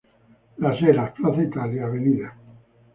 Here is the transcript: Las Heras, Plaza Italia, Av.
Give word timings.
Las 0.57 0.81
Heras, 0.81 1.11
Plaza 1.11 1.43
Italia, 1.43 1.85
Av. 1.85 1.93